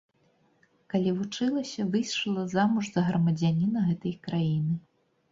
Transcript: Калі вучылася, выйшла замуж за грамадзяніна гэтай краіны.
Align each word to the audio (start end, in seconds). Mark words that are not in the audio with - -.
Калі 0.91 1.09
вучылася, 1.17 1.83
выйшла 1.95 2.45
замуж 2.53 2.85
за 2.95 3.03
грамадзяніна 3.09 3.79
гэтай 3.91 4.15
краіны. 4.25 4.75